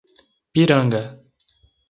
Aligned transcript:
Piranga 0.51 1.03